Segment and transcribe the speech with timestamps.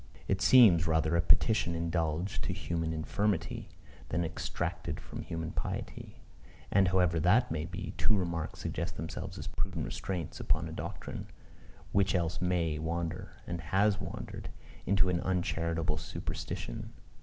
[0.27, 3.69] It seems rather a petition indulged to human infirmity,
[4.09, 6.23] than exacted from human piety.
[6.71, 11.27] And, however that may be, two remarks suggest themselves as prudent restraints upon a doctrine,
[11.91, 14.49] which else may wander, and has wandered,
[14.87, 16.93] into an uncharitable superstition.